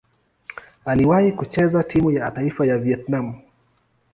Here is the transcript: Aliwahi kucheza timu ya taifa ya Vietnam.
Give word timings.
Aliwahi 0.85 1.31
kucheza 1.31 1.83
timu 1.83 2.11
ya 2.11 2.31
taifa 2.31 2.65
ya 2.65 2.77
Vietnam. 2.77 3.41